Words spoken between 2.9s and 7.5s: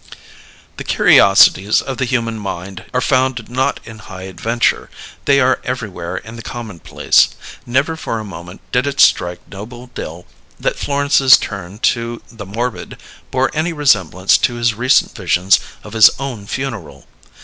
are found not in high adventure: they are everywhere in the commonplace.